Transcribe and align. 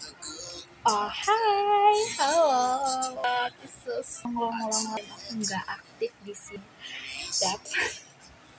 Oh 0.00 1.08
hai, 1.12 1.96
halo. 2.16 2.56
Khusus 3.60 4.24
ngomong-ngomong 4.24 4.96
aku 4.96 5.36
nggak 5.36 5.64
aktif 5.76 6.08
di 6.24 6.32
sini. 6.32 6.68
Dan 7.36 7.60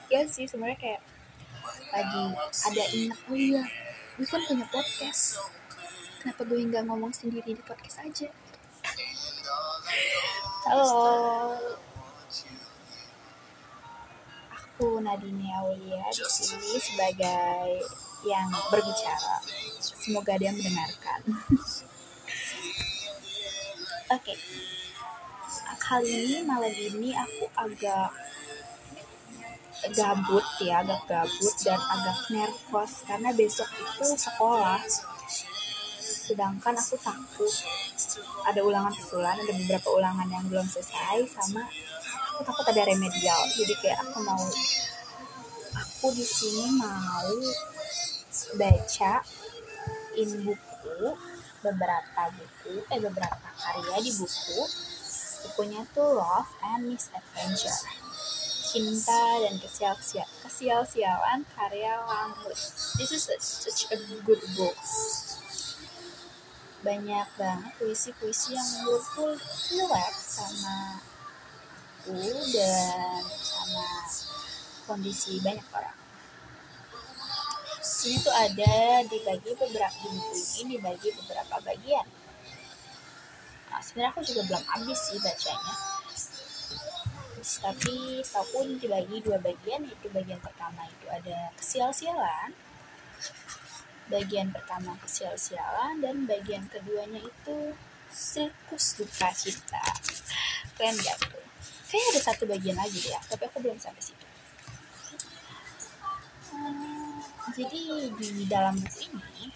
ya 0.06 0.22
sih 0.30 0.46
sebenarnya 0.46 0.78
kayak 0.78 1.02
lagi 1.90 2.24
ada 2.38 2.84
ingat 2.94 3.18
oh 3.26 3.34
iya 3.34 3.64
gue 4.14 4.26
kan 4.30 4.38
punya 4.46 4.66
podcast. 4.70 5.42
Kenapa 6.22 6.46
gue 6.46 6.62
nggak 6.62 6.86
ngomong 6.86 7.10
sendiri 7.10 7.58
di 7.58 7.62
podcast 7.66 8.06
aja? 8.06 8.30
Halo. 10.70 11.58
Aku 14.54 15.02
Nadine 15.02 15.50
Aulia 15.58 16.06
di 16.06 16.22
sini 16.22 16.78
sebagai 16.78 17.82
yang 18.22 18.46
berbicara 18.70 19.42
semoga 20.02 20.34
dia 20.34 20.50
mendengarkan. 20.50 21.20
Oke. 24.12 24.34
Okay. 24.34 24.38
kali 25.82 26.08
ini 26.08 26.38
malam 26.46 26.72
ini 26.72 27.14
aku 27.14 27.46
agak 27.58 28.10
gabut 29.90 30.46
ya 30.62 30.82
agak 30.82 31.02
gabut 31.10 31.54
dan 31.66 31.78
agak 31.78 32.18
nervous 32.30 32.92
karena 33.06 33.30
besok 33.34 33.70
itu 33.70 34.14
sekolah. 34.18 34.82
Sedangkan 36.02 36.74
aku 36.74 36.98
takut 36.98 37.52
ada 38.46 38.60
ulangan 38.62 38.94
susulan 38.94 39.38
ada 39.38 39.52
beberapa 39.54 39.88
ulangan 39.94 40.28
yang 40.30 40.44
belum 40.50 40.66
selesai 40.66 41.30
sama 41.30 41.66
aku 42.32 42.40
takut 42.46 42.66
ada 42.74 42.82
remedial. 42.88 43.40
Jadi 43.54 43.74
kayak 43.78 44.02
aku 44.02 44.18
mau 44.24 44.42
aku 45.76 46.06
di 46.14 46.26
sini 46.26 46.74
mau 46.74 47.32
baca 48.58 49.22
in 50.18 50.30
buku 50.44 51.16
beberapa 51.62 52.22
buku 52.34 52.82
eh 52.90 53.00
beberapa 53.00 53.48
karya 53.58 53.96
di 54.02 54.12
buku 54.16 54.60
bukunya 55.46 55.82
tuh 55.94 56.18
Love 56.18 56.52
and 56.62 56.90
Misadventure 56.90 58.02
cinta 58.72 59.22
dan 59.44 59.60
kesial-sial 59.60 60.24
kesial-sialan 60.40 61.44
karya 61.52 61.92
Langus. 62.08 62.96
This 62.96 63.12
is 63.12 63.28
a, 63.28 63.36
such 63.36 63.92
a 63.92 64.00
good 64.24 64.40
books. 64.56 64.92
Banyak 66.80 67.28
banget 67.36 67.72
puisi-puisi 67.76 68.56
yang 68.56 68.64
menurutku 68.64 69.36
relate 69.76 70.18
sama 70.18 71.04
aku 72.02 72.32
dan 72.56 73.22
sama 73.44 73.86
kondisi 74.88 75.36
banyak 75.44 75.68
orang. 75.76 76.01
Sini 77.82 78.22
tuh 78.22 78.30
ada 78.30 79.02
dibagi 79.10 79.58
beberapa 79.58 79.90
di 80.06 80.14
buku 80.14 80.38
ini 80.62 80.78
dibagi 80.78 81.10
beberapa 81.18 81.58
bagian. 81.66 82.06
Nah, 83.74 83.82
sebenarnya 83.82 84.14
aku 84.14 84.22
juga 84.22 84.42
belum 84.46 84.64
habis 84.70 84.98
sih 85.02 85.18
bacanya. 85.18 85.74
Tapi 87.42 88.22
setahu 88.22 88.78
dibagi 88.78 89.18
dua 89.26 89.42
bagian 89.42 89.82
yaitu 89.82 90.06
bagian 90.14 90.38
pertama 90.38 90.86
itu 90.86 91.06
ada 91.10 91.50
kesial-sialan 91.58 92.54
bagian 94.06 94.54
pertama 94.54 94.94
kesial-sialan 95.02 95.98
dan 95.98 96.22
bagian 96.30 96.70
keduanya 96.70 97.18
itu 97.18 97.74
sirkus 98.14 98.94
duka 98.94 99.34
cita. 99.34 99.82
Keren 100.78 100.94
gak 101.02 101.18
tuh? 101.18 101.42
Kayaknya 101.90 102.08
ada 102.14 102.20
satu 102.30 102.42
bagian 102.46 102.78
lagi 102.78 103.10
ya 103.10 103.18
tapi 103.26 103.42
aku 103.50 103.58
belum 103.58 103.82
sampai 103.82 104.02
situ 104.06 104.31
jadi 107.50 107.80
di 108.14 108.46
dalam 108.46 108.78
buku 108.78 109.10
ini 109.10 109.50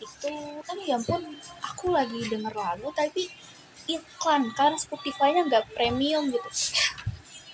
itu 0.00 0.32
kan 0.64 0.76
ya 0.80 0.96
ampun 0.96 1.22
aku 1.60 1.92
lagi 1.92 2.24
denger 2.24 2.52
lagu 2.56 2.88
tapi 2.96 3.28
iklan 3.86 4.50
karena 4.56 4.78
Spotify-nya 4.80 5.46
nggak 5.46 5.76
premium 5.76 6.32
gitu. 6.32 6.50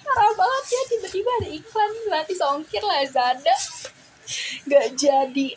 Parah 0.03 0.33
banget 0.35 0.64
ya 0.73 0.83
tiba-tiba 0.97 1.30
ada 1.42 1.48
iklan 1.53 1.91
nanti 2.08 2.35
songkir 2.39 2.83
lah 2.83 3.05
Zada. 3.05 3.57
Nggak 4.64 4.86
jadi 4.97 5.48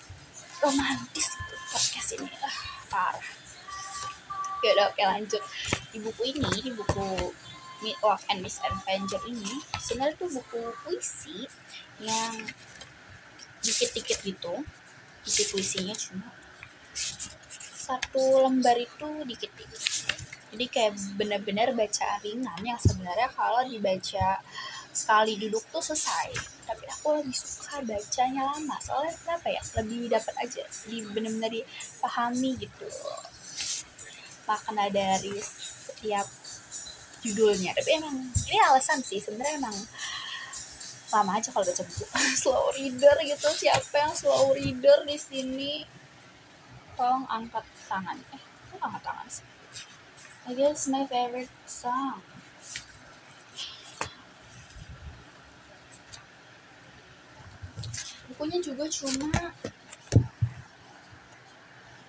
romantis 0.60 1.28
gitu 1.32 1.56
podcast 1.72 2.10
ini. 2.20 2.28
Ah 2.44 2.58
parah. 2.92 3.28
Ya 4.64 4.70
udah 4.76 4.86
oke 4.92 5.04
lanjut. 5.04 5.44
Di 5.94 5.98
buku 6.04 6.22
ini 6.36 6.50
di 6.60 6.72
buku 6.74 7.32
Love 7.86 8.26
and 8.34 8.42
Misadventure 8.42 9.22
ini 9.30 9.62
sebenarnya 9.78 10.18
tuh 10.18 10.30
buku 10.34 10.62
puisi 10.82 11.46
yang 12.02 12.34
dikit-dikit 13.66 14.22
gitu. 14.22 14.54
Isi 15.26 15.44
puisinya 15.50 15.98
cuma 15.98 16.30
satu 17.86 18.46
lembar 18.46 18.78
itu 18.78 19.10
dikit-dikit. 19.26 19.84
Jadi 20.56 20.66
kayak 20.72 20.94
benar-benar 21.20 21.76
baca 21.76 22.22
ringan 22.24 22.62
yang 22.64 22.80
sebenarnya 22.80 23.30
kalau 23.34 23.66
dibaca 23.68 24.40
sekali 24.96 25.36
duduk 25.36 25.66
tuh 25.74 25.84
selesai. 25.84 26.32
Tapi 26.66 26.86
aku 26.90 27.22
lebih 27.22 27.36
suka 27.36 27.84
bacanya 27.86 28.56
lama 28.56 28.78
soalnya 28.82 29.14
kenapa 29.22 29.48
ya? 29.52 29.62
Lebih 29.82 30.10
dapat 30.10 30.34
aja 30.42 30.64
di 30.90 30.98
benar-benar 31.12 31.52
dipahami 31.52 32.52
gitu. 32.58 32.88
Makna 34.50 34.90
dari 34.90 35.36
setiap 35.44 36.26
judulnya. 37.22 37.74
Tapi 37.78 37.90
emang 38.02 38.16
ini 38.50 38.58
alasan 38.66 39.02
sih 39.02 39.22
sebenarnya 39.22 39.62
emang 39.62 39.76
lama 41.14 41.38
aja 41.38 41.50
kalau 41.54 41.66
baca 41.66 41.84
buku 41.86 42.06
slow 42.42 42.72
reader 42.74 43.16
gitu 43.26 43.50
siapa 43.54 43.96
yang 44.00 44.14
slow 44.14 44.54
reader 44.58 45.06
di 45.06 45.18
sini 45.20 45.74
tolong 46.98 47.28
angkat 47.30 47.66
tangan 47.86 48.18
eh 48.34 48.42
kok 48.72 48.80
angkat 48.82 49.04
tangan 49.06 49.28
sih 49.30 49.46
I 50.46 50.54
guess 50.54 50.86
my 50.86 51.10
favorite 51.10 51.50
song. 51.66 52.22
Bukunya 58.30 58.62
juga 58.62 58.86
cuma 58.86 59.34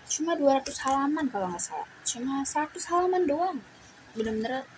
cuma 0.05 0.37
200 0.37 0.85
halaman 0.85 1.33
kalau 1.33 1.49
nggak 1.49 1.65
salah. 1.65 1.89
Cuma 2.05 2.45
100 2.45 2.77
halaman 2.93 3.25
doang. 3.25 3.59
Bener-bener 4.13 4.69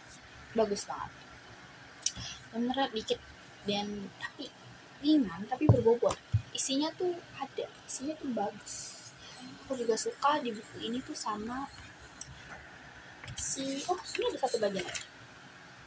bagus 0.54 0.86
banget. 0.86 1.10
Bener-bener 2.54 2.94
dikit 2.94 3.18
dan 3.68 4.08
tapi 4.16 4.48
ringan 5.04 5.44
tapi 5.44 5.68
berbobot. 5.68 6.16
Isinya 6.56 6.88
tuh 6.96 7.12
ada, 7.36 7.68
isinya 7.84 8.16
tuh 8.16 8.32
bagus. 8.32 8.96
Aku 9.62 9.76
juga 9.76 9.94
suka 10.00 10.40
di 10.40 10.56
buku 10.56 10.76
ini 10.80 11.04
tuh 11.04 11.14
sama 11.14 11.68
si 13.38 13.84
oh 13.86 14.00
ini 14.18 14.24
ada 14.34 14.38
satu 14.42 14.56
bagian 14.58 14.86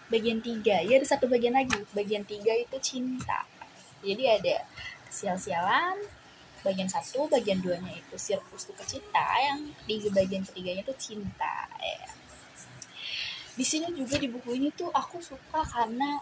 bagian 0.08 0.40
tiga 0.40 0.80
ya 0.84 1.00
ada 1.00 1.08
satu 1.08 1.26
bagian 1.28 1.56
lagi 1.56 1.80
bagian 1.92 2.24
tiga 2.24 2.56
itu 2.56 2.78
cinta 2.80 3.44
jadi 4.04 4.40
ada 4.40 4.56
sial-sialan 5.12 6.00
bagian 6.64 6.88
satu 6.88 7.28
bagian 7.28 7.60
duanya 7.60 7.92
itu 7.96 8.16
sirkus 8.16 8.70
tuh 8.70 8.76
cinta 8.86 9.24
yang 9.42 9.72
di 9.88 9.98
bagian 10.14 10.46
ketiganya 10.46 10.86
itu 10.86 10.96
cinta 10.98 11.68
ya. 11.80 12.08
di 13.58 13.66
sini 13.66 13.92
juga 13.98 14.16
di 14.22 14.28
buku 14.30 14.56
ini 14.56 14.70
tuh 14.72 14.94
aku 14.94 15.20
suka 15.20 15.64
karena 15.66 16.22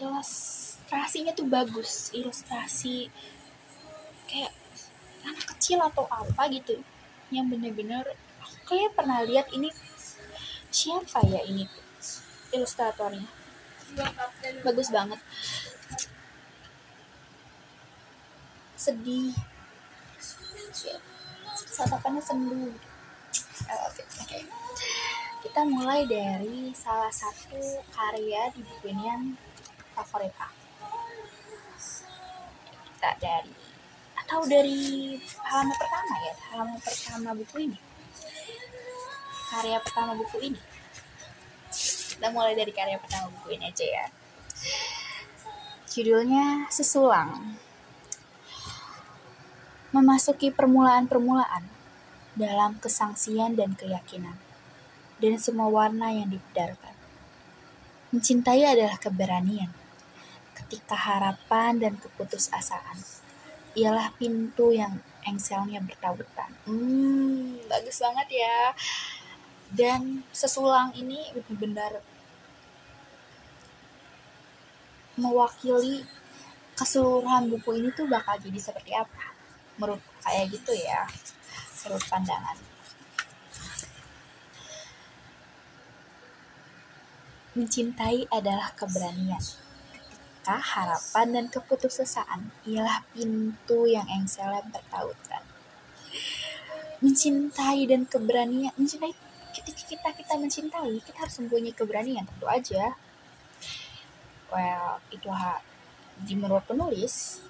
ilustrasinya 0.00 1.36
tuh 1.36 1.46
bagus 1.46 2.08
ilustrasi 2.16 3.12
kayak 4.26 4.52
anak 5.28 5.44
kecil 5.56 5.78
atau 5.84 6.08
apa 6.08 6.48
gitu 6.48 6.80
yang 7.30 7.46
bener-bener 7.46 8.02
kayak 8.64 8.96
pernah 8.96 9.22
lihat 9.22 9.52
ini 9.52 9.68
siapa 10.70 11.22
ya 11.26 11.42
ini 11.44 11.68
ilustratornya? 12.54 13.26
Bagus 14.62 14.88
banget. 14.90 15.18
Sedih. 18.78 19.34
Tatapannya 21.80 22.22
sendu. 22.22 22.76
Oke 23.60 24.02
okay. 24.04 24.42
kita 25.40 25.62
mulai 25.64 26.04
dari 26.04 26.74
salah 26.76 27.08
satu 27.08 27.80
karya 27.88 28.52
di 28.52 28.60
buku 28.60 28.92
ini 28.92 29.04
yang 29.06 29.22
favorit 30.00 30.32
aku 30.40 30.60
kita 33.00 33.10
dari 33.20 33.52
atau 34.16 34.40
dari 34.44 35.16
halaman 35.44 35.72
pertama 35.76 36.14
ya 36.20 36.34
halaman 36.52 36.78
pertama 36.80 37.30
buku 37.32 37.56
ini. 37.64 37.78
Karya 39.50 39.78
pertama 39.82 40.12
buku 40.14 40.36
ini. 40.52 40.60
Kita 42.14 42.28
mulai 42.30 42.54
dari 42.54 42.70
karya 42.70 43.00
pertama 43.00 43.32
buku 43.32 43.56
ini 43.56 43.72
aja 43.72 43.86
ya. 43.88 44.06
Judulnya 45.90 46.70
Sesulang. 46.70 47.58
Memasuki 49.90 50.54
permulaan-permulaan 50.54 51.66
dalam 52.38 52.78
kesangsian 52.78 53.58
dan 53.58 53.74
keyakinan 53.74 54.38
dan 55.18 55.34
semua 55.42 55.66
warna 55.66 56.14
yang 56.14 56.30
dibedarkan 56.30 56.94
mencintai 58.14 58.62
adalah 58.62 58.94
keberanian 59.02 59.79
ketika 60.70 60.94
harapan 60.94 61.82
dan 61.82 61.98
keputusasaan 61.98 62.94
ialah 63.74 64.14
pintu 64.14 64.70
yang 64.70 65.02
engselnya 65.26 65.82
bertautan. 65.82 66.54
Hmm, 66.62 67.58
bagus 67.66 67.98
banget 67.98 68.38
ya. 68.38 68.58
Dan 69.74 70.22
sesulang 70.30 70.94
ini 70.94 71.34
benar-benar 71.34 71.98
mewakili 75.18 76.06
keseluruhan 76.78 77.50
buku 77.50 77.82
ini 77.82 77.90
tuh 77.90 78.06
bakal 78.06 78.38
jadi 78.38 78.62
seperti 78.62 78.94
apa 78.94 79.34
menurut 79.74 80.00
kayak 80.24 80.54
gitu 80.54 80.72
ya 80.72 81.04
menurut 81.84 82.04
pandangan 82.08 82.56
mencintai 87.52 88.24
adalah 88.32 88.72
keberanian 88.72 89.44
ketika 90.40 90.56
harapan 90.56 91.26
dan 91.36 91.46
keputusasaan 91.52 92.48
ialah 92.64 93.04
pintu 93.12 93.84
yang 93.84 94.08
engselnya 94.08 94.64
bertautan 94.72 95.44
mencintai 97.04 97.84
dan 97.88 98.08
keberanian 98.08 98.72
mencintai 98.76 99.12
ketika 99.52 99.82
kita 99.84 100.08
kita 100.16 100.34
mencintai 100.40 100.96
kita 101.04 101.18
harus 101.28 101.36
mempunyai 101.44 101.76
keberanian 101.76 102.24
tentu 102.24 102.46
aja. 102.48 102.96
Well 104.48 105.00
itu 105.12 105.28
hak 105.28 105.60
di 106.24 106.36
menurut 106.36 106.64
penulis 106.68 107.40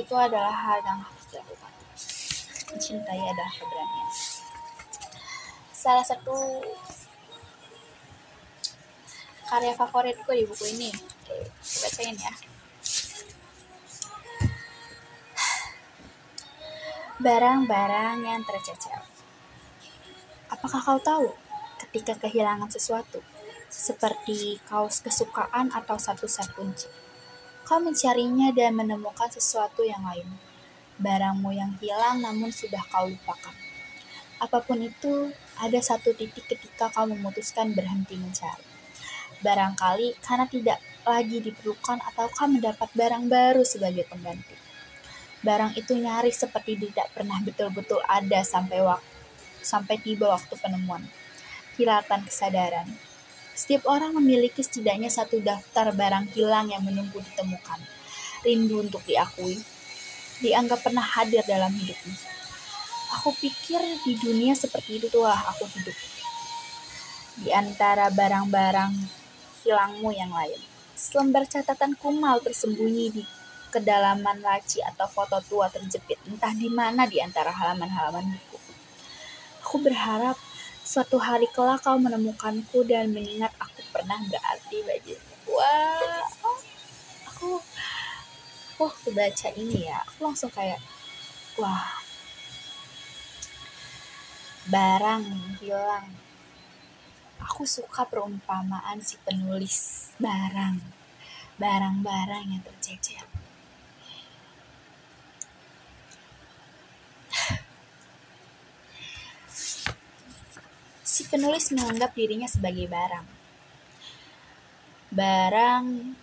itu 0.00 0.14
adalah 0.16 0.52
hal 0.52 0.80
yang 0.84 1.00
harus 1.04 1.24
dilakukan. 1.32 1.72
Mencintai 2.72 3.20
adalah 3.20 3.52
keberanian. 3.52 4.10
Salah 5.72 6.04
satu 6.04 6.64
karya 9.48 9.72
favoritku 9.72 10.30
di 10.30 10.44
buku 10.44 10.64
ini 10.76 10.92
oke 10.92 11.36
bacain 11.64 12.16
ya 12.16 12.32
barang-barang 17.18 18.16
yang 18.22 18.44
tercecer 18.46 19.02
apakah 20.52 20.80
kau 20.84 21.00
tahu 21.00 21.28
ketika 21.80 22.14
kehilangan 22.14 22.70
sesuatu 22.70 23.24
seperti 23.68 24.56
kaos 24.64 25.04
kesukaan 25.04 25.68
atau 25.72 26.00
satu 26.00 26.24
set 26.24 26.48
kunci. 26.56 26.88
Kau 27.68 27.80
mencarinya 27.80 28.48
dan 28.56 28.80
menemukan 28.80 29.28
sesuatu 29.28 29.84
yang 29.84 30.00
lain. 30.02 30.28
Barangmu 30.98 31.52
yang 31.52 31.76
hilang 31.78 32.24
namun 32.24 32.48
sudah 32.50 32.80
kau 32.88 33.06
lupakan. 33.06 33.54
Apa 34.40 34.58
pun 34.64 34.80
itu, 34.80 35.30
ada 35.60 35.80
satu 35.84 36.16
titik 36.16 36.48
ketika 36.48 36.88
kau 36.88 37.04
memutuskan 37.04 37.76
berhenti 37.76 38.16
mencari. 38.16 38.67
Barangkali 39.44 40.18
karena 40.22 40.46
tidak 40.50 40.78
lagi 41.06 41.38
diperlukan 41.40 41.98
atau 42.02 42.26
kau 42.32 42.46
mendapat 42.50 42.90
barang 42.92 43.30
baru 43.30 43.62
sebagai 43.64 44.04
pengganti. 44.10 44.56
Barang 45.40 45.72
itu 45.78 45.94
nyaris 45.94 46.42
seperti 46.42 46.90
tidak 46.90 47.14
pernah 47.14 47.38
betul-betul 47.40 48.02
ada 48.04 48.42
sampai 48.42 48.82
waktu 48.82 49.16
sampai 49.62 50.00
tiba 50.00 50.30
waktu 50.30 50.54
penemuan. 50.58 51.04
Kilatan 51.78 52.26
kesadaran 52.26 52.90
setiap 53.58 53.90
orang 53.90 54.14
memiliki 54.14 54.62
setidaknya 54.62 55.10
satu 55.10 55.42
daftar 55.42 55.90
barang 55.90 56.30
hilang 56.30 56.70
yang 56.70 56.86
menunggu 56.86 57.18
ditemukan. 57.18 57.82
Rindu 58.46 58.86
untuk 58.86 59.02
diakui, 59.02 59.58
dianggap 60.38 60.86
pernah 60.86 61.02
hadir 61.02 61.42
dalam 61.42 61.74
hidupmu. 61.74 62.14
Aku 63.18 63.34
pikir 63.34 63.82
di 64.06 64.14
dunia 64.14 64.54
seperti 64.54 65.02
itu 65.02 65.18
lah 65.18 65.42
aku 65.50 65.66
hidup. 65.74 65.96
Di 67.42 67.50
antara 67.50 68.14
barang-barang 68.14 69.17
hilangmu 69.68 70.08
yang 70.16 70.32
lain. 70.32 70.56
Selembar 70.96 71.44
catatan 71.44 71.92
kumal 72.00 72.40
tersembunyi 72.40 73.20
di 73.20 73.22
kedalaman 73.68 74.40
laci 74.40 74.80
atau 74.80 75.04
foto 75.04 75.44
tua 75.44 75.68
terjepit 75.68 76.16
entah 76.24 76.56
di 76.56 76.72
mana 76.72 77.04
di 77.04 77.20
antara 77.20 77.52
halaman-halaman 77.52 78.32
buku. 78.32 78.72
Aku 79.60 79.76
berharap 79.84 80.40
Suatu 80.88 81.20
hari 81.20 81.44
kelak 81.52 81.84
kau 81.84 82.00
menemukanku 82.00 82.80
dan 82.88 83.12
mengingat 83.12 83.52
aku 83.60 83.84
pernah 83.92 84.16
berarti 84.24 84.80
bagimu. 84.88 85.32
Wah, 85.52 86.24
aku, 86.24 86.50
aku 87.28 87.48
waktu 88.80 89.08
baca 89.12 89.48
ini 89.52 89.84
ya, 89.84 90.00
aku 90.08 90.32
langsung 90.32 90.48
kayak, 90.48 90.80
wah, 91.60 91.92
barang 94.72 95.28
hilang. 95.60 96.08
Aku 97.38 97.62
suka 97.62 98.02
perumpamaan 98.02 98.98
si 98.98 99.14
penulis 99.22 100.10
barang, 100.18 100.82
barang-barang 101.54 102.44
yang 102.50 102.62
tercecer. 102.66 103.22
si 111.06 111.22
penulis 111.30 111.70
menganggap 111.70 112.10
dirinya 112.18 112.50
sebagai 112.50 112.90
barang. 112.90 113.26
Barang 115.14 116.14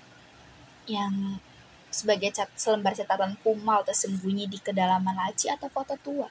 yang 0.85 1.39
sebagai 1.87 2.35
cat, 2.35 2.51
selembar 2.59 2.91
catatan 2.91 3.39
kumal 3.39 3.87
tersembunyi 3.87 4.51
di 4.51 4.59
kedalaman 4.59 5.15
laci 5.15 5.47
atau 5.47 5.71
foto 5.71 5.95
tua, 5.95 6.27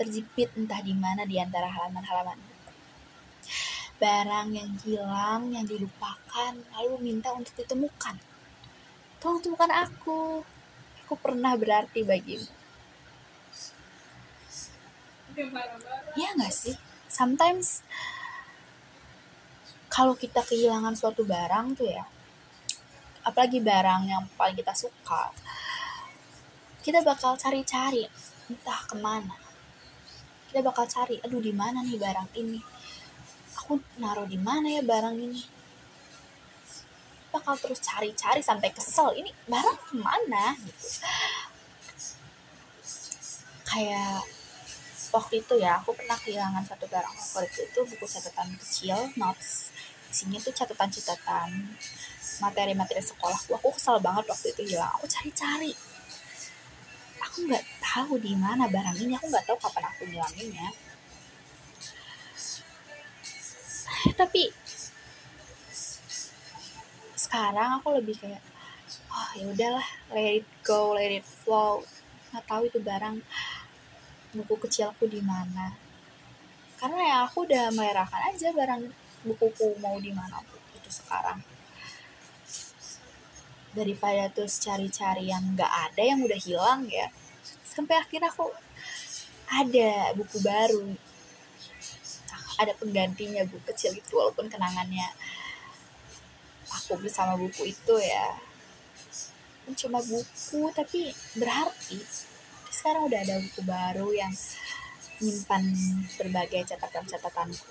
terjepit 0.00 0.56
entah 0.56 0.80
di 0.80 0.96
mana 0.96 1.28
di 1.28 1.36
antara 1.36 1.68
halaman-halaman 1.68 2.53
Barang 4.04 4.52
yang 4.52 4.76
hilang, 4.84 5.48
yang 5.48 5.64
dilupakan, 5.64 6.52
lalu 6.76 6.94
minta 7.00 7.32
untuk 7.32 7.56
ditemukan. 7.56 8.20
Tolong 9.16 9.40
temukan 9.40 9.72
aku. 9.72 10.44
Aku 11.04 11.14
pernah 11.16 11.56
berarti 11.56 12.04
bagimu. 12.04 12.44
Ya 16.20 16.28
nggak 16.36 16.52
sih? 16.52 16.76
sometimes 17.14 17.86
kalau 19.86 20.18
kita 20.18 20.42
kehilangan 20.42 20.98
suatu 20.98 21.22
barang 21.22 21.78
tuh 21.78 21.86
ya 21.86 22.02
apalagi 23.22 23.62
barang 23.62 24.10
yang 24.10 24.26
paling 24.34 24.58
kita 24.58 24.74
suka 24.74 25.30
kita 26.82 27.06
bakal 27.06 27.38
cari-cari 27.38 28.10
entah 28.50 28.80
ke 28.90 28.98
mana 28.98 29.38
kita 30.50 30.66
bakal 30.66 30.90
cari 30.90 31.22
aduh 31.22 31.38
di 31.38 31.54
mana 31.54 31.86
nih 31.86 32.02
barang 32.02 32.34
ini 32.34 32.58
aku 33.64 33.80
naruh 33.96 34.28
di 34.28 34.36
mana 34.36 34.68
ya 34.68 34.84
barang 34.84 35.16
ini? 35.16 35.40
Bakal 37.32 37.56
terus 37.56 37.80
cari-cari 37.80 38.44
sampai 38.44 38.68
kesel. 38.76 39.16
Ini 39.16 39.32
barang 39.48 39.78
ke 39.88 39.94
mana? 39.96 40.52
Gitu 40.60 41.00
kayak 43.74 44.22
waktu 45.10 45.42
itu 45.42 45.54
ya 45.58 45.82
aku 45.82 45.90
pernah 45.98 46.14
kehilangan 46.14 46.62
satu 46.62 46.86
barang 46.86 47.10
favorit 47.18 47.50
itu 47.50 47.80
buku 47.82 48.06
catatan 48.06 48.54
kecil 48.62 49.10
notes. 49.18 49.74
Isinya 50.14 50.38
tuh 50.38 50.54
catatan-catatan 50.54 51.74
materi-materi 52.38 53.02
sekolahku 53.02 53.50
aku. 53.58 53.74
Kesal 53.74 53.98
banget 53.98 54.30
waktu 54.30 54.54
itu 54.54 54.62
hilang 54.74 54.94
aku 54.94 55.10
cari-cari. 55.10 55.74
Aku 57.18 57.50
nggak 57.50 57.66
tahu 57.82 58.14
di 58.22 58.38
mana 58.38 58.70
barang 58.70 58.94
ini. 59.02 59.18
Aku 59.18 59.26
nggak 59.26 59.42
tahu 59.42 59.58
kapan 59.58 59.90
aku 59.90 60.06
ngilanginnya 60.06 60.70
tapi 64.12 64.52
sekarang 67.16 67.80
aku 67.80 67.96
lebih 67.96 68.20
kayak 68.20 68.44
oh 69.08 69.30
ya 69.32 69.44
udahlah 69.48 69.88
let 70.12 70.44
it 70.44 70.48
go 70.60 70.92
let 70.92 71.08
it 71.08 71.24
flow. 71.24 71.80
Nggak 72.28 72.44
tahu 72.44 72.62
itu 72.68 72.78
barang 72.84 73.16
buku 74.36 74.54
kecilku 74.68 75.08
di 75.08 75.24
mana. 75.24 75.72
Karena 76.76 77.00
ya 77.00 77.16
aku 77.24 77.48
udah 77.48 77.72
merahkan 77.72 78.34
aja 78.34 78.52
barang 78.52 78.92
bukuku 79.24 79.80
mau 79.80 79.96
di 79.96 80.12
mana 80.12 80.44
itu 80.76 80.90
sekarang. 80.92 81.40
Daripada 83.72 84.28
terus 84.28 84.60
cari-cari 84.60 85.32
yang 85.32 85.56
nggak 85.56 85.72
ada 85.90 86.02
yang 86.04 86.20
udah 86.20 86.38
hilang 86.38 86.84
ya 86.92 87.08
sampai 87.74 87.98
akhirnya 87.98 88.30
aku 88.30 88.46
ada 89.50 90.14
buku 90.14 90.38
baru 90.38 90.94
ada 92.60 92.72
penggantinya 92.78 93.42
buku 93.48 93.62
kecil 93.74 93.92
itu 93.94 94.12
walaupun 94.14 94.46
kenangannya 94.46 95.08
aku 96.70 96.98
bersama 97.00 97.34
buku 97.38 97.70
itu 97.74 97.94
ya 97.98 98.36
cuma 99.74 99.98
buku 100.04 100.68
tapi 100.76 101.10
berarti 101.40 101.98
sekarang 102.68 103.08
udah 103.08 103.20
ada 103.24 103.40
buku 103.40 103.60
baru 103.64 104.12
yang 104.12 104.32
menyimpan 105.24 105.62
berbagai 106.20 106.74
catatan-catatanku. 106.74 107.64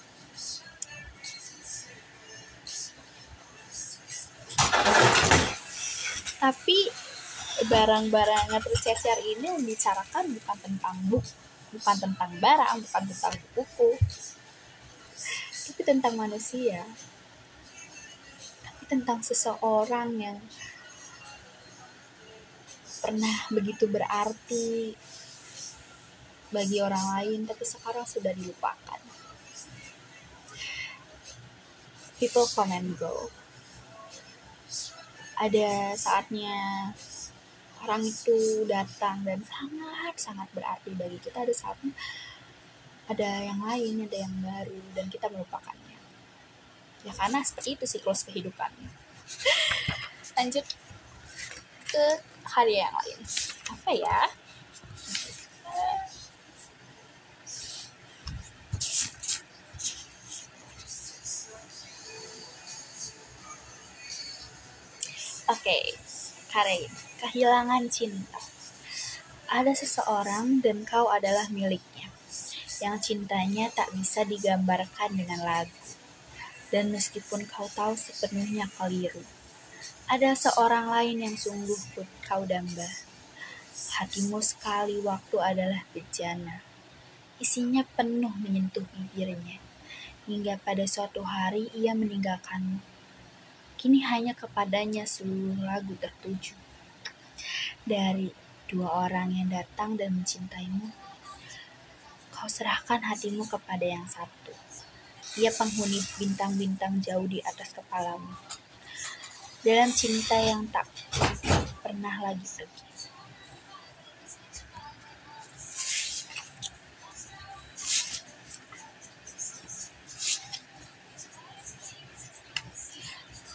Tapi 6.41 6.79
barang-barang 7.69 8.45
yang 8.51 8.63
tercecer 8.63 9.19
ini 9.23 9.47
membicarakan 9.53 10.33
bukan 10.33 10.57
tentang 10.59 10.95
buku, 11.07 11.31
bukan 11.77 11.95
tentang 12.09 12.31
barang, 12.41 12.75
bukan 12.83 13.03
tentang 13.13 13.35
buku, 13.55 13.89
tapi 15.83 15.99
tentang 15.99 16.15
manusia, 16.15 16.79
tapi 18.63 18.83
tentang 18.87 19.19
seseorang 19.19 20.15
yang 20.15 20.39
pernah 23.03 23.51
begitu 23.51 23.91
berarti 23.91 24.95
bagi 26.55 26.79
orang 26.79 27.03
lain, 27.19 27.43
tapi 27.43 27.67
sekarang 27.67 28.07
sudah 28.07 28.31
dilupakan. 28.31 28.95
People 32.15 32.47
come 32.47 32.71
and 32.71 32.95
go. 32.95 33.27
Ada 35.35 35.99
saatnya 35.99 36.55
orang 37.83 38.07
itu 38.07 38.63
datang 38.71 39.27
dan 39.27 39.43
sangat-sangat 39.43 40.47
berarti 40.55 40.95
bagi 40.95 41.19
kita. 41.19 41.43
Ada 41.43 41.51
saatnya 41.51 41.91
ada 43.07 43.29
yang 43.43 43.60
lain, 43.60 44.07
ada 44.07 44.17
yang 44.17 44.36
baru, 44.39 44.79
dan 44.95 45.05
kita 45.12 45.27
melupakannya. 45.27 46.00
Ya 47.03 47.12
karena 47.12 47.43
seperti 47.43 47.75
itu 47.75 47.86
siklus 47.86 48.24
kehidupan. 48.24 48.72
Lanjut 50.39 50.65
ke 51.91 52.05
hari 52.48 52.79
yang 52.79 52.95
lain. 52.95 53.19
Apa 53.69 53.91
ya? 53.91 54.19
Oke, 65.51 65.69
okay. 65.69 65.83
Kare, 66.50 66.89
kehilangan 67.22 67.86
cinta. 67.91 68.41
Ada 69.53 69.77
seseorang 69.77 70.65
dan 70.65 70.81
kau 70.81 71.13
adalah 71.13 71.45
miliknya, 71.53 71.92
yang 72.83 72.99
cintanya 72.99 73.71
tak 73.71 73.95
bisa 73.95 74.27
digambarkan 74.27 75.15
dengan 75.15 75.39
lagu. 75.39 75.83
Dan 76.67 76.91
meskipun 76.91 77.47
kau 77.47 77.71
tahu 77.71 77.95
sepenuhnya 77.95 78.67
keliru, 78.75 79.23
ada 80.11 80.35
seorang 80.35 80.91
lain 80.91 81.23
yang 81.23 81.35
sungguh 81.39 81.79
pun 81.95 82.07
kau 82.27 82.43
damba. 82.43 82.91
Hatimu 83.95 84.43
sekali 84.43 84.99
waktu 84.99 85.37
adalah 85.39 85.87
bejana. 85.95 86.59
Isinya 87.39 87.87
penuh 87.95 88.35
menyentuh 88.43 88.83
bibirnya. 88.91 89.63
Hingga 90.27 90.59
pada 90.59 90.83
suatu 90.83 91.23
hari 91.23 91.71
ia 91.71 91.95
meninggalkanmu 91.95 92.93
Kini 93.83 93.99
hanya 94.07 94.31
kepadanya 94.31 95.03
seluruh 95.03 95.59
lagu 95.59 95.91
tertuju. 95.99 96.55
Dari 97.83 98.31
dua 98.71 99.11
orang 99.11 99.35
yang 99.35 99.51
datang 99.51 99.99
dan 99.99 100.15
mencintaimu, 100.15 100.87
kau 102.43 102.51
serahkan 102.51 103.00
hatimu 103.00 103.47
kepada 103.47 103.88
yang 103.88 104.03
satu. 104.03 104.51
Ia 105.39 105.47
penghuni 105.55 105.95
bintang-bintang 106.19 107.00
jauh 107.00 107.23
di 107.23 107.39
atas 107.39 107.71
kepalamu. 107.71 108.35
Dalam 109.63 109.88
cinta 109.95 110.35
yang 110.43 110.67
tak 110.67 110.83
pernah 111.79 112.12
lagi 112.19 112.43
pergi. 112.43 112.83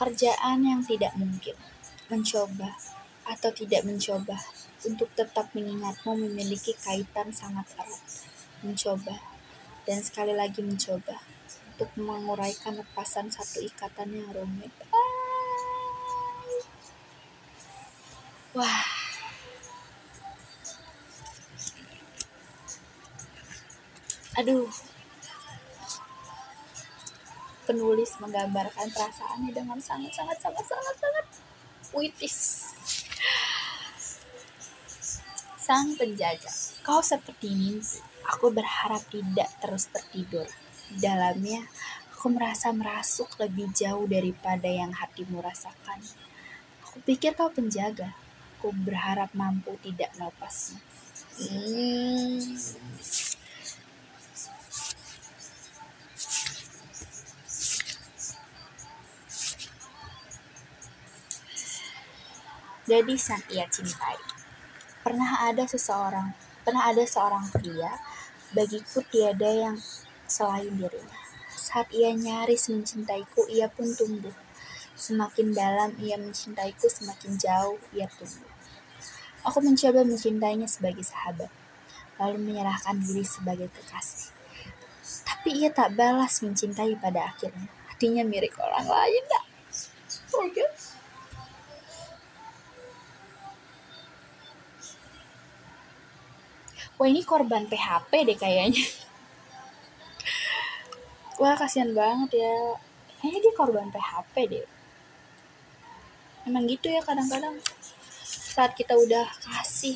Pekerjaan 0.00 0.64
yang 0.64 0.80
tidak 0.88 1.12
mungkin, 1.20 1.60
mencoba 2.08 2.72
atau 3.28 3.52
tidak 3.52 3.84
mencoba 3.84 4.40
untuk 4.88 5.12
tetap 5.12 5.52
mengingatmu 5.52 6.24
memiliki 6.24 6.72
kaitan 6.80 7.28
sangat 7.36 7.68
erat. 7.76 8.07
Mencoba 8.64 9.16
dan 9.88 10.04
sekali 10.04 10.36
lagi 10.36 10.60
mencoba 10.60 11.16
untuk 11.78 11.94
menguraikan 11.94 12.74
lepasan 12.74 13.30
satu 13.30 13.62
ikatan 13.62 14.10
yang 14.10 14.28
rumit. 14.34 14.74
Wah. 18.58 18.82
Aduh, 24.38 24.66
penulis 27.68 28.16
menggambarkan 28.18 28.88
perasaannya 28.90 29.50
dengan 29.52 29.76
sangat 29.78 30.14
sangat 30.14 30.38
sangat 30.40 30.64
sangat 30.64 30.96
sangat 30.98 31.26
puitis. 31.92 32.36
Sang 35.60 35.92
penjaga, 36.00 36.48
kau 36.80 37.04
seperti 37.04 37.52
mimpi. 37.52 38.17
Aku 38.28 38.52
berharap 38.52 39.02
tidak 39.08 39.48
terus 39.60 39.88
tertidur. 39.88 40.44
Di 40.92 41.00
dalamnya, 41.00 41.64
aku 42.12 42.32
merasa 42.32 42.72
merasuk 42.72 43.40
lebih 43.40 43.72
jauh 43.72 44.04
daripada 44.04 44.68
yang 44.68 44.92
hatimu 44.92 45.40
rasakan. 45.40 46.00
Aku 46.84 47.00
pikir 47.04 47.32
kau 47.32 47.48
penjaga. 47.48 48.12
Aku 48.58 48.74
berharap 48.74 49.32
mampu 49.32 49.76
tidak 49.80 50.12
melepasnya. 50.18 50.80
Hmm. 51.38 52.42
gadis 62.88 63.28
yang 63.28 63.44
ia 63.52 63.66
cintai. 63.68 64.16
Pernah 65.04 65.52
ada 65.52 65.68
seseorang, 65.68 66.32
pernah 66.64 66.88
ada 66.88 67.04
seorang 67.04 67.44
pria, 67.52 67.92
bagiku 68.52 69.04
tiada 69.08 69.48
yang 69.48 69.76
selain 70.28 70.72
dirinya. 70.76 71.18
Saat 71.52 71.92
ia 71.92 72.12
nyaris 72.16 72.72
mencintaiku, 72.72 73.44
ia 73.52 73.68
pun 73.68 73.92
tumbuh. 73.92 74.32
Semakin 74.96 75.52
dalam 75.52 75.94
ia 76.00 76.16
mencintaiku, 76.16 76.88
semakin 76.88 77.36
jauh 77.36 77.78
ia 77.92 78.08
tumbuh. 78.08 78.52
Aku 79.46 79.60
mencoba 79.60 80.02
mencintainya 80.02 80.66
sebagai 80.66 81.04
sahabat, 81.04 81.52
lalu 82.18 82.36
menyerahkan 82.40 82.98
diri 83.00 83.22
sebagai 83.22 83.68
kekasih. 83.70 84.32
Tapi 85.24 85.64
ia 85.64 85.70
tak 85.72 85.94
balas 85.94 86.40
mencintai 86.42 86.98
pada 86.98 87.30
akhirnya. 87.30 87.68
Hatinya 87.88 88.26
mirip 88.26 88.56
orang 88.58 88.86
lain, 88.88 89.22
tak? 89.28 89.44
Oh, 90.34 90.44
okay. 90.44 90.66
Wah 96.98 97.06
ini 97.06 97.22
korban 97.22 97.62
PHP 97.70 98.10
deh 98.26 98.34
kayaknya. 98.34 98.82
Wah 101.38 101.54
kasihan 101.54 101.94
banget 101.94 102.42
ya. 102.42 102.54
Kayaknya 103.22 103.38
dia 103.46 103.54
korban 103.54 103.86
PHP 103.94 104.34
deh. 104.50 104.66
Emang 106.42 106.66
gitu 106.66 106.90
ya 106.90 106.98
kadang-kadang. 107.06 107.62
Saat 108.26 108.74
kita 108.74 108.98
udah 108.98 109.30
kasih 109.46 109.94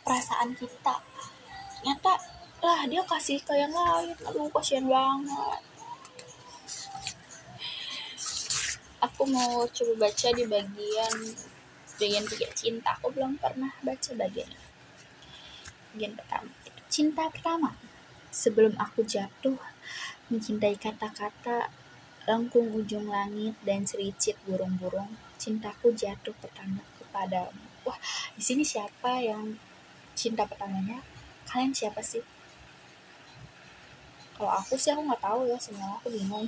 perasaan 0.00 0.56
kita 0.56 0.96
nyata 1.84 2.16
lah 2.64 2.80
dia 2.88 3.04
kasih 3.04 3.36
ke 3.44 3.52
yang 3.52 3.72
lain. 3.76 4.16
Aduh 4.24 4.48
kasihan 4.48 4.88
banget. 4.88 5.60
Aku 9.04 9.28
mau 9.28 9.68
coba 9.68 10.08
baca 10.08 10.28
di 10.32 10.44
bagian 10.48 11.14
bagian 12.00 12.24
tiga 12.24 12.48
cinta. 12.56 12.96
Aku 12.96 13.12
belum 13.12 13.36
pernah 13.36 13.72
baca 13.84 14.10
bagian 14.16 14.48
ini 14.48 14.69
bagian 15.94 16.14
pertama 16.16 16.50
cinta 16.90 17.30
pertama. 17.30 17.70
Sebelum 18.34 18.74
aku 18.74 19.06
jatuh 19.06 19.54
mencintai 20.26 20.74
kata-kata 20.74 21.70
lengkung 22.26 22.74
ujung 22.74 23.06
langit 23.06 23.54
dan 23.62 23.86
sericit 23.86 24.34
burung-burung 24.44 25.14
cintaku 25.38 25.94
jatuh 25.94 26.34
pertama 26.42 26.82
kepadamu. 26.98 27.62
Wah 27.86 27.98
di 28.34 28.42
sini 28.42 28.66
siapa 28.66 29.22
yang 29.22 29.54
cinta 30.18 30.44
pertamanya? 30.44 31.00
Kalian 31.46 31.72
siapa 31.74 32.02
sih? 32.02 32.22
Kalau 34.34 34.50
aku 34.50 34.74
sih 34.74 34.90
aku 34.90 35.06
nggak 35.06 35.22
tahu 35.22 35.40
ya 35.46 35.58
semua 35.62 35.94
aku 35.98 36.10
bingung. 36.10 36.46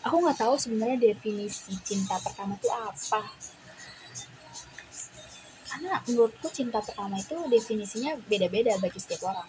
Aku 0.00 0.16
nggak 0.24 0.40
tahu 0.40 0.54
sebenarnya 0.56 1.12
definisi 1.12 1.76
cinta 1.84 2.16
pertama 2.20 2.56
itu 2.56 2.68
apa 2.72 3.20
karena 5.70 6.02
menurutku 6.02 6.50
cinta 6.50 6.82
pertama 6.82 7.14
itu 7.14 7.38
definisinya 7.46 8.18
beda-beda 8.26 8.74
bagi 8.82 8.98
setiap 8.98 9.30
orang. 9.30 9.46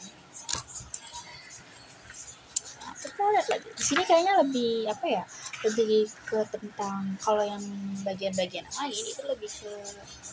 Nah, 2.78 2.94
kita 2.94 3.24
lihat 3.34 3.48
lagi. 3.50 3.68
Di 3.74 3.84
sini 3.84 4.04
kayaknya 4.06 4.34
lebih 4.46 4.86
apa 4.86 5.06
ya 5.10 5.24
lebih 5.66 6.06
ke 6.30 6.40
tentang 6.54 7.18
kalau 7.18 7.42
yang 7.42 7.62
bagian-bagian 8.06 8.66
lain 8.70 9.02
itu 9.02 9.22
lebih 9.26 9.50
ke 9.50 9.74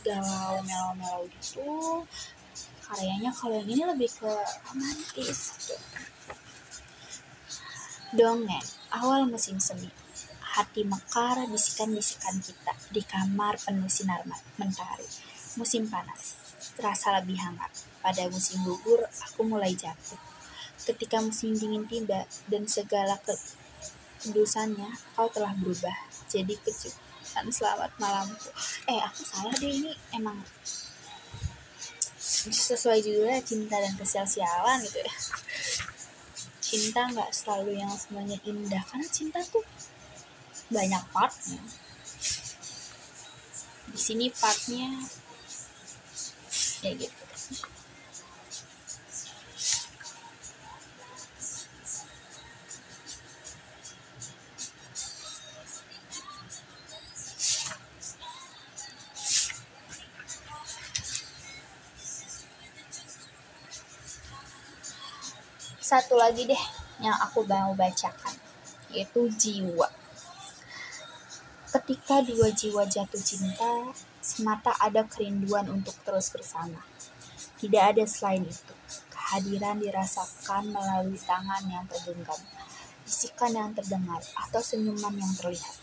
galau 0.04 0.61
melo-melo 0.61 1.25
gitu. 1.40 2.04
Karyanya 2.85 3.33
kalau 3.33 3.57
yang 3.57 3.68
ini 3.68 3.85
lebih 3.88 4.12
ke 4.12 4.33
romantis 4.68 5.40
gitu. 5.57 5.76
dongeng. 8.12 8.64
Awal 8.92 9.28
musim 9.28 9.57
semi. 9.61 9.88
Hati 10.40 10.85
mekar 10.85 11.45
bisikan-bisikan 11.49 12.40
kita. 12.40 12.73
Di 12.92 13.04
kamar 13.04 13.61
penuh 13.61 13.88
sinar 13.88 14.25
mentari 14.57 15.09
Musim 15.58 15.90
panas, 15.90 16.38
terasa 16.78 17.18
lebih 17.18 17.34
hangat. 17.42 17.74
Pada 17.98 18.30
musim 18.30 18.62
gugur, 18.62 19.02
aku 19.26 19.42
mulai 19.42 19.74
jatuh. 19.74 20.16
Ketika 20.86 21.18
musim 21.18 21.58
dingin 21.58 21.84
tiba 21.90 22.22
dan 22.46 22.64
segala 22.70 23.18
kedusannya, 24.22 24.86
kau 25.18 25.26
telah 25.34 25.50
berubah. 25.58 25.98
Jadi 26.30 26.54
kejutan 26.62 27.50
selamat 27.50 27.90
malamku. 27.98 28.54
Eh, 28.86 29.02
aku 29.02 29.20
salah 29.26 29.54
deh 29.58 29.66
ini 29.66 29.90
emang 30.14 30.38
sesuai 32.46 33.02
judulnya 33.02 33.42
cinta 33.42 33.82
dan 33.82 33.98
kesial-sialan 33.98 34.78
gitu 34.86 35.00
ya 35.02 35.14
cinta 36.68 37.08
nggak 37.08 37.32
selalu 37.32 37.80
yang 37.80 37.88
semuanya 37.96 38.36
indah 38.44 38.84
karena 38.92 39.08
cinta 39.08 39.40
tuh 39.48 39.64
banyak 40.68 41.00
partnya 41.16 41.64
di 43.88 43.96
sini 43.96 44.28
partnya 44.28 44.92
ya 46.82 46.92
gitu. 46.94 47.23
Satu 65.88 66.20
lagi 66.20 66.44
deh 66.44 66.64
yang 67.00 67.16
aku 67.16 67.49
mau 67.49 67.73
bacakan 67.73 68.37
yaitu 68.92 69.25
jiwa 69.40 69.88
ketika 71.68 72.25
dua 72.25 72.48
jiwa 72.52 72.88
jatuh 72.88 73.20
cinta 73.20 73.92
semata 74.25 74.72
ada 74.80 75.04
kerinduan 75.04 75.68
untuk 75.68 75.94
terus 76.04 76.32
bersama. 76.32 76.80
Tidak 77.58 77.82
ada 77.82 78.04
selain 78.08 78.46
itu. 78.46 78.75
Kehadiran 79.12 79.82
dirasakan 79.82 80.72
melalui 80.72 81.20
tangan 81.20 81.62
yang 81.68 81.84
tergenggam 81.90 82.40
bisikan 83.08 83.56
yang 83.56 83.72
terdengar 83.72 84.20
atau 84.37 84.60
senyuman 84.60 85.16
yang 85.16 85.32
terlihat. 85.40 85.80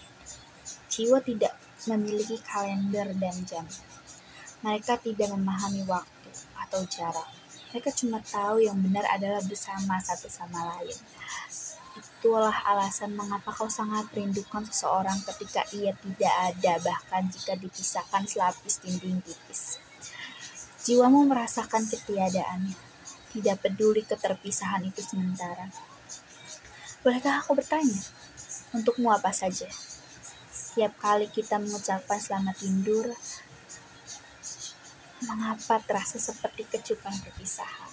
Jiwa 0.94 1.18
tidak 1.26 1.58
memiliki 1.90 2.38
kalender 2.46 3.10
dan 3.18 3.34
jam. 3.50 3.66
Mereka 4.62 5.02
tidak 5.02 5.34
memahami 5.34 5.82
waktu 5.90 6.30
atau 6.54 6.86
jarak. 6.86 7.26
Mereka 7.74 7.90
cuma 7.98 8.22
tahu 8.22 8.62
yang 8.62 8.78
benar 8.78 9.10
adalah 9.10 9.42
bersama 9.42 9.98
satu 9.98 10.30
sama 10.30 10.78
lain. 10.78 10.94
Itulah 12.26 12.66
alasan 12.66 13.14
mengapa 13.14 13.54
kau 13.54 13.70
sangat 13.70 14.10
merindukan 14.10 14.66
seseorang 14.66 15.14
ketika 15.30 15.62
ia 15.78 15.94
tidak 15.94 16.34
ada, 16.50 16.82
bahkan 16.82 17.30
jika 17.30 17.54
dipisahkan 17.54 18.26
selapis 18.26 18.82
dinding 18.82 19.22
tipis. 19.22 19.78
Jiwamu 20.82 21.30
merasakan 21.30 21.86
ketiadaannya, 21.86 22.74
tidak 23.30 23.62
peduli 23.62 24.02
keterpisahan 24.02 24.90
itu 24.90 25.06
sementara. 25.06 25.70
Bolehkah 27.06 27.46
aku 27.46 27.62
bertanya, 27.62 28.02
untukmu 28.74 29.14
apa 29.14 29.30
saja? 29.30 29.70
Setiap 30.50 30.98
kali 30.98 31.30
kita 31.30 31.62
mengucapkan 31.62 32.18
selamat 32.18 32.58
tidur, 32.58 33.06
mengapa 35.30 35.78
terasa 35.86 36.18
seperti 36.18 36.66
kecupan 36.74 37.14
perpisahan. 37.22 37.85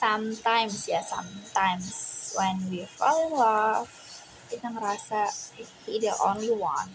Sometimes 0.00 0.88
ya, 0.88 1.04
sometimes 1.04 2.32
when 2.32 2.56
we 2.72 2.88
fall 2.88 3.28
in 3.28 3.36
love, 3.36 3.84
kita 4.48 4.72
ngerasa 4.72 5.28
he 5.84 6.00
the 6.00 6.08
only 6.24 6.48
one. 6.48 6.88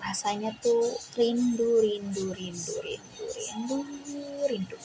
Rasanya 0.00 0.56
tuh 0.64 0.96
rindu, 1.12 1.84
rindu, 1.84 2.32
rindu, 2.32 2.74
rindu, 2.80 3.26
rindu, 3.36 4.20
rindu. 4.48 4.78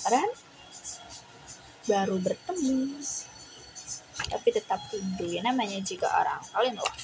Padahal 0.00 0.32
baru 1.86 2.16
bertemu 2.18 2.98
tapi 4.26 4.48
tetap 4.50 4.80
rindu 4.90 5.28
ya 5.30 5.44
namanya 5.44 5.78
juga 5.86 6.10
orang 6.18 6.42
kalian 6.50 6.74
loh 6.74 6.94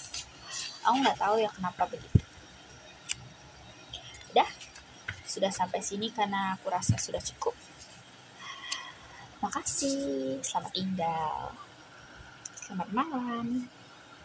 aku 0.82 0.96
nggak 0.98 1.18
tahu 1.22 1.38
ya 1.38 1.46
kenapa 1.54 1.86
begitu 1.86 2.18
udah 4.34 4.48
sudah 5.32 5.48
sampai 5.48 5.80
sini 5.80 6.12
karena 6.12 6.60
aku 6.60 6.68
rasa 6.68 7.00
sudah 7.00 7.24
cukup. 7.24 7.56
Makasih. 9.40 10.44
Selamat 10.44 10.72
tinggal. 10.76 11.56
Selamat 12.52 12.88
malam 12.92 13.64